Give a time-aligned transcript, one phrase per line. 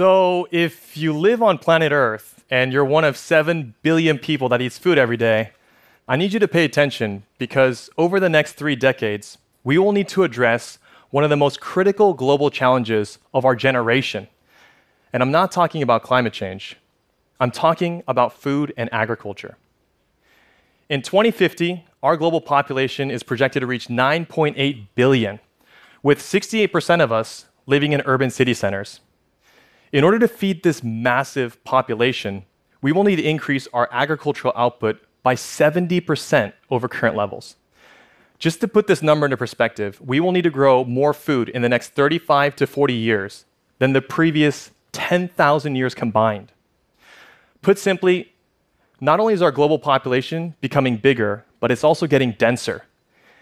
[0.00, 4.62] So, if you live on planet Earth and you're one of 7 billion people that
[4.62, 5.50] eats food every day,
[6.08, 10.08] I need you to pay attention because over the next three decades, we will need
[10.08, 10.78] to address
[11.10, 14.28] one of the most critical global challenges of our generation.
[15.12, 16.78] And I'm not talking about climate change,
[17.38, 19.58] I'm talking about food and agriculture.
[20.88, 25.40] In 2050, our global population is projected to reach 9.8 billion,
[26.02, 29.00] with 68% of us living in urban city centers.
[29.92, 32.44] In order to feed this massive population,
[32.80, 37.56] we will need to increase our agricultural output by 70% over current levels.
[38.38, 41.60] Just to put this number into perspective, we will need to grow more food in
[41.60, 43.44] the next 35 to 40 years
[43.80, 46.52] than the previous 10,000 years combined.
[47.60, 48.32] Put simply,
[49.00, 52.84] not only is our global population becoming bigger, but it's also getting denser.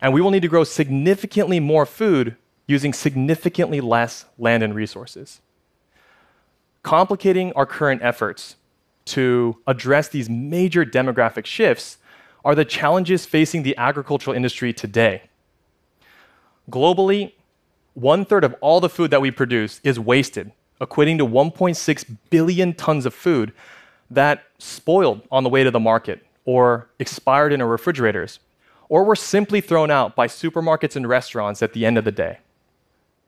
[0.00, 2.34] And we will need to grow significantly more food
[2.66, 5.40] using significantly less land and resources.
[6.82, 8.56] Complicating our current efforts
[9.06, 11.98] to address these major demographic shifts
[12.44, 15.22] are the challenges facing the agricultural industry today.
[16.70, 17.32] Globally,
[17.94, 22.72] one third of all the food that we produce is wasted, equating to 1.6 billion
[22.72, 23.52] tons of food
[24.10, 28.38] that spoiled on the way to the market or expired in our refrigerators,
[28.88, 32.38] or were simply thrown out by supermarkets and restaurants at the end of the day.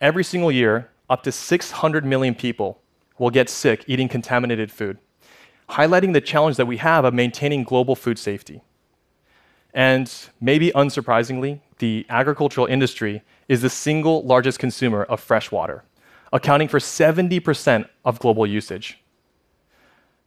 [0.00, 2.80] Every single year, up to 600 million people
[3.18, 4.98] will get sick eating contaminated food,
[5.70, 8.62] highlighting the challenge that we have of maintaining global food safety.
[9.72, 15.84] And maybe unsurprisingly, the agricultural industry is the single largest consumer of fresh water,
[16.32, 18.98] accounting for 70% of global usage.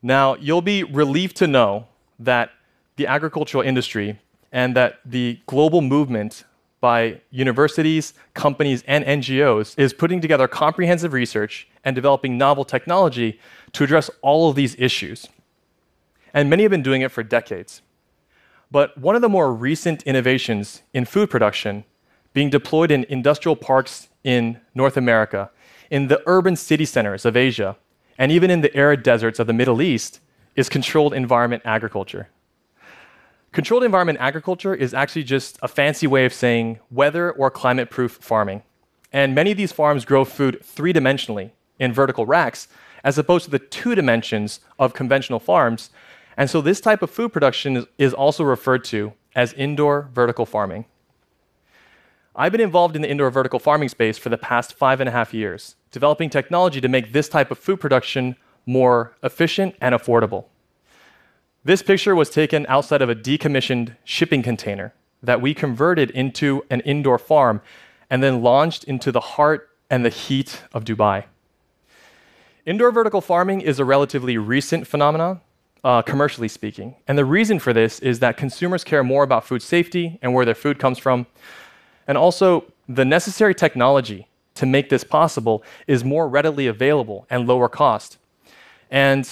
[0.02, 1.88] Now, you'll be relieved to know
[2.20, 2.52] that
[2.96, 4.20] the agricultural industry
[4.52, 6.44] and that the global movement
[6.82, 13.40] by universities, companies, and NGOs is putting together comprehensive research and developing novel technology
[13.74, 15.28] to address all of these issues.
[16.34, 17.82] And many have been doing it for decades.
[18.72, 21.86] But one of the more recent innovations in food production
[22.34, 25.50] being deployed in industrial parks in North America,
[25.90, 27.76] in the urban city centers of Asia,
[28.18, 30.20] and even in the arid deserts of the Middle East
[30.56, 32.30] is controlled environment agriculture.
[33.52, 38.12] Controlled environment agriculture is actually just a fancy way of saying weather or climate proof
[38.22, 38.62] farming.
[39.12, 41.50] And many of these farms grow food three dimensionally
[41.80, 42.68] in vertical racks,
[43.04, 45.90] as opposed to the two dimensions of conventional farms.
[46.38, 50.86] And so this type of food production is also referred to as indoor vertical farming.
[52.36, 55.12] I've been involved in the indoor vertical farming space for the past five and a
[55.12, 58.36] half years, developing technology to make this type of food production
[58.68, 60.46] more efficient and affordable.
[61.70, 64.92] This picture was taken outside of a decommissioned shipping container
[65.22, 67.62] that we converted into an indoor farm
[68.10, 71.26] and then launched into the heart and the heat of Dubai.
[72.66, 75.42] Indoor vertical farming is a relatively recent phenomenon,
[75.84, 76.96] uh, commercially speaking.
[77.08, 80.46] And the reason for this is that consumers care more about food safety and where
[80.46, 81.28] their food comes from.
[82.08, 87.70] And also, the necessary technology to make this possible is more readily available and lower
[87.70, 88.18] cost.
[88.90, 89.30] And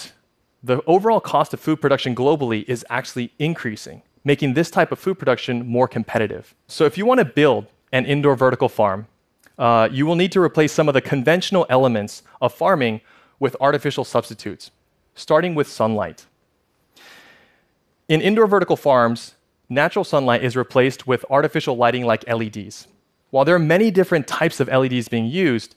[0.63, 5.19] the overall cost of food production globally is actually increasing, making this type of food
[5.19, 6.56] production more competitive.
[6.68, 9.07] So, if you want to build an indoor vertical farm,
[9.57, 13.01] uh, you will need to replace some of the conventional elements of farming
[13.40, 14.72] with artificial substitutes,
[15.16, 16.25] starting with sunlight.
[18.07, 19.35] In indoor vertical farms,
[19.69, 22.88] natural sunlight is replaced with artificial lighting like LEDs.
[23.31, 25.75] While there are many different types of LEDs being used,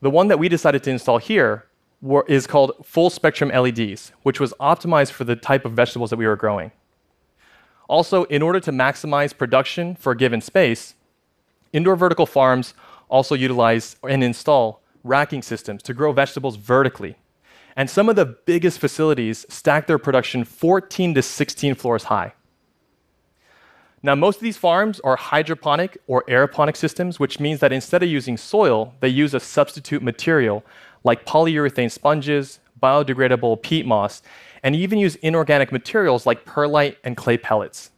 [0.00, 1.66] the one that we decided to install here
[2.02, 6.16] were, is called full spectrum LEDs, which was optimized for the type of vegetables that
[6.16, 6.72] we were growing.
[7.88, 10.94] Also, in order to maximize production for a given space,
[11.72, 12.74] indoor vertical farms
[13.08, 17.16] also utilize and install racking systems to grow vegetables vertically.
[17.76, 22.34] And some of the biggest facilities stack their production 14 to 16 floors high.
[24.02, 28.08] Now, most of these farms are hydroponic or aeroponic systems, which means that instead of
[28.08, 30.64] using soil, they use a substitute material
[31.04, 34.22] like polyurethane sponges, biodegradable peat moss,
[34.62, 37.90] and even use inorganic materials like perlite and clay pellets.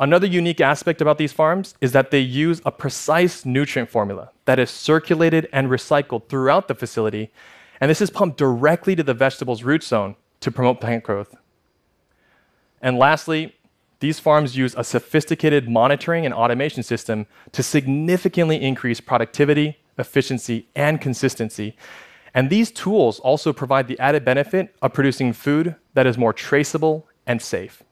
[0.00, 4.58] Another unique aspect about these farms is that they use a precise nutrient formula that
[4.58, 7.32] is circulated and recycled throughout the facility,
[7.80, 11.34] and this is pumped directly to the vegetable's root zone to promote plant growth.
[12.80, 13.56] And lastly,
[13.98, 21.00] these farms use a sophisticated monitoring and automation system to significantly increase productivity efficiency, and
[21.00, 21.76] consistency.
[22.34, 27.06] And these tools also provide the added benefit of producing food that is more traceable
[27.26, 27.82] and safe.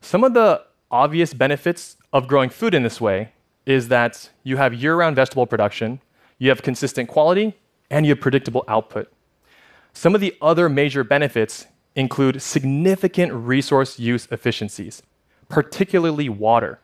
[0.00, 3.32] Some of the obvious benefits of growing food in this way
[3.64, 6.00] is that you have year round vegetable production,
[6.38, 7.56] you have consistent quality,
[7.90, 9.12] and you have predictable output.
[9.92, 15.02] Some of the other major benefits include significant resource use efficiencies,
[15.48, 16.80] particularly water.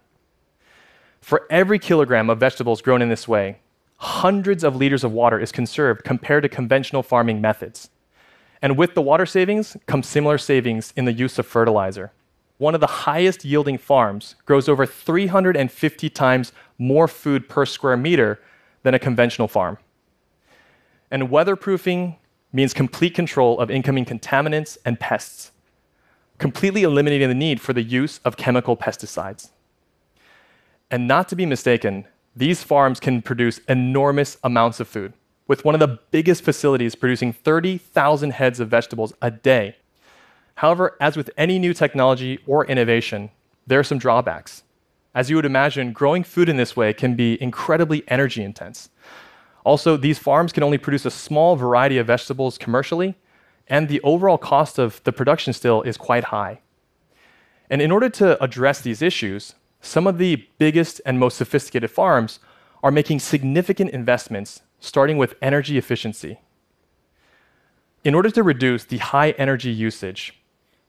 [1.21, 3.59] For every kilogram of vegetables grown in this way,
[3.97, 7.91] hundreds of liters of water is conserved compared to conventional farming methods.
[8.63, 12.13] And with the water savings come similar savings in the use of fertilizer.
[12.59, 18.41] One of the highest yielding farms grows over 350 times more food per square meter
[18.83, 19.79] than a conventional farm.
[21.11, 22.17] And weatherproofing
[22.53, 25.53] means complete control of incoming contaminants and pests,
[26.39, 29.51] completely eliminating the need for the use of chemical pesticides.
[30.91, 35.13] And not to be mistaken, these farms can produce enormous amounts of food,
[35.47, 39.77] with one of the biggest facilities producing 30,000 heads of vegetables a day.
[40.57, 43.31] However, as with any new technology or innovation,
[43.67, 44.63] there are some drawbacks.
[45.15, 48.89] As you would imagine, growing food in this way can be incredibly energy intense.
[49.65, 53.15] Also, these farms can only produce a small variety of vegetables commercially,
[53.67, 56.61] and the overall cost of the production still is quite high.
[57.69, 62.41] And in order to address these issues, some of the biggest and most sophisticated farms
[62.83, 66.39] are making significant investments, starting with energy efficiency.
[68.05, 70.41] In order to reduce the high energy usage,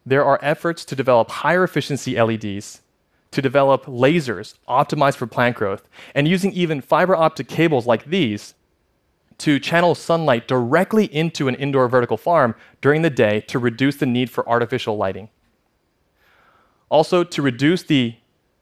[0.06, 2.82] there are efforts to develop higher efficiency LEDs,
[3.32, 8.54] to develop lasers optimized for plant growth, and using even fiber optic cables like these
[9.40, 14.06] to channel sunlight directly into an indoor vertical farm during the day to reduce the
[14.06, 15.30] need for artificial lighting.
[16.90, 18.16] Also, to reduce the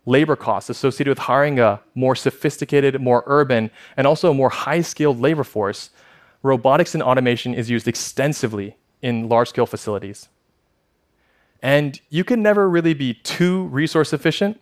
[0.07, 4.81] labor costs associated with hiring a more sophisticated, more urban, and also a more high
[4.81, 5.89] skilled labor force,
[6.41, 10.29] robotics and automation is used extensively in large scale facilities.
[11.61, 14.61] And you can never really be too resource efficient.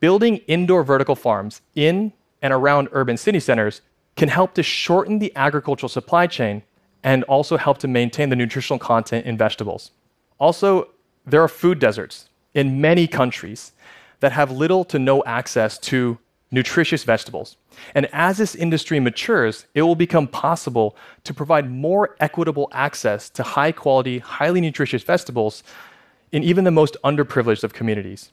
[0.00, 3.82] Building indoor vertical farms in and around urban city centers
[4.16, 6.62] can help to shorten the agricultural supply chain
[7.04, 9.92] and also help to maintain the nutritional content in vegetables.
[10.38, 10.88] Also,
[11.24, 13.72] there are food deserts in many countries
[14.20, 16.18] that have little to no access to
[16.50, 17.56] nutritious vegetables.
[17.94, 23.42] And as this industry matures, it will become possible to provide more equitable access to
[23.42, 25.62] high quality, highly nutritious vegetables
[26.32, 28.32] in even the most underprivileged of communities.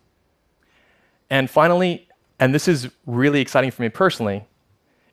[1.29, 2.07] And finally,
[2.39, 4.45] and this is really exciting for me personally,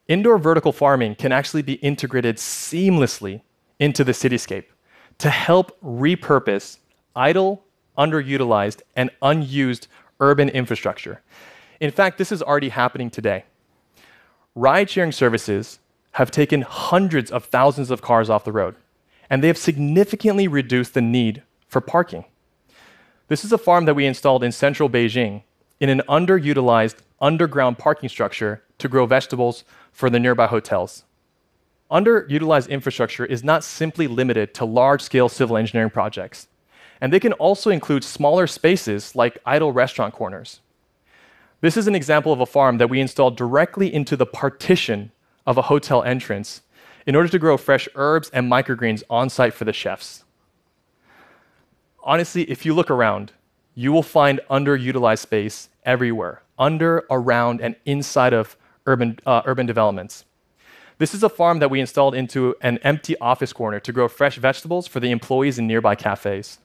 [0.09, 3.43] indoor vertical farming can actually be integrated seamlessly
[3.79, 4.65] into the cityscape
[5.19, 6.79] to help repurpose
[7.17, 7.65] idle,
[7.97, 9.89] underutilized, and unused
[10.21, 11.23] urban infrastructure.
[11.81, 13.45] In fact, this is already happening today.
[14.55, 15.81] Ride sharing services
[16.13, 18.77] have taken hundreds of thousands of cars off the road,
[19.29, 22.25] and they have significantly reduced the need for parking.
[23.29, 25.43] This is a farm that we installed in central Beijing
[25.81, 31.05] in an underutilized underground parking structure to grow vegetables for the nearby hotels.
[31.91, 36.49] Underutilized infrastructure is not simply limited to large scale civil engineering projects,
[37.05, 40.61] and they can also include smaller spaces like idle restaurant corners.
[41.61, 45.13] This is an example of a farm that we installed directly into the partition
[45.45, 46.63] of a hotel entrance
[47.07, 50.25] in order to grow fresh herbs and microgreens on site for the chefs.
[52.03, 53.33] Honestly, if you look around,
[53.75, 60.25] you will find underutilized space everywhere, under, around, and inside of urban, uh, urban developments.
[60.97, 64.39] This is a farm that we installed into an empty office corner to grow fresh
[64.39, 66.61] vegetables for the employees in nearby cafes.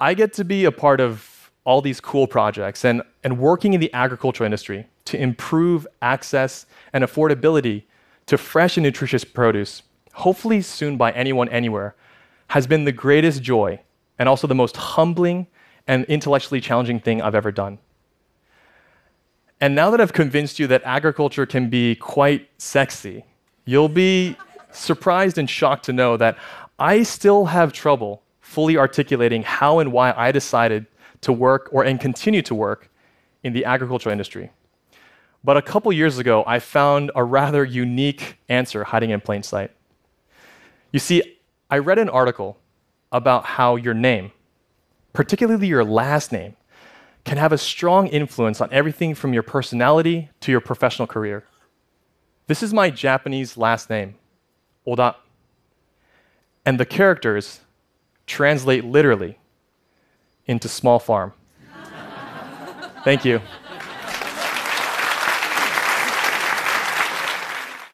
[0.00, 3.80] I get to be a part of all these cool projects and, and working in
[3.80, 7.84] the agricultural industry to improve access and affordability
[8.26, 9.82] to fresh and nutritious produce,
[10.14, 11.94] hopefully soon by anyone anywhere,
[12.48, 13.78] has been the greatest joy
[14.18, 15.46] and also the most humbling
[15.86, 17.78] and intellectually challenging thing I've ever done.
[19.60, 23.24] And now that I've convinced you that agriculture can be quite sexy,
[23.66, 24.36] you'll be
[24.72, 26.38] surprised and shocked to know that
[26.78, 30.86] I still have trouble fully articulating how and why I decided
[31.20, 32.90] to work or and continue to work
[33.44, 34.50] in the agricultural industry.
[35.44, 39.70] But a couple years ago, I found a rather unique answer hiding in plain sight.
[40.90, 41.38] You see,
[41.70, 42.58] I read an article
[43.12, 44.32] about how your name,
[45.12, 46.56] particularly your last name,
[47.24, 51.44] can have a strong influence on everything from your personality to your professional career.
[52.48, 54.16] This is my Japanese last name,
[54.84, 55.14] Oda.
[56.66, 57.60] And the characters
[58.26, 59.38] translate literally
[60.46, 61.32] into small farm.
[63.04, 63.40] Thank you.